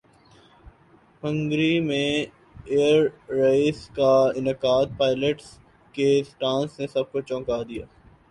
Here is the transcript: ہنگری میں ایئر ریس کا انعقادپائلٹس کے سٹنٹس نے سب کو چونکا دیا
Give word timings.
ہنگری 1.23 1.73
میں 1.79 2.07
ایئر 2.67 3.03
ریس 3.31 3.87
کا 3.89 4.13
انعقادپائلٹس 4.35 5.51
کے 5.95 6.09
سٹنٹس 6.23 6.79
نے 6.79 6.87
سب 6.87 7.11
کو 7.11 7.21
چونکا 7.21 7.61
دیا 7.63 7.85